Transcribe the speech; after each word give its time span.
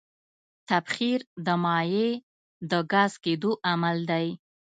تبخیر 0.69 1.19
د 1.45 1.47
مایع 1.63 2.11
د 2.69 2.71
ګاز 2.91 3.11
کېدو 3.23 3.51
عمل 3.71 3.97
دی. 4.11 4.27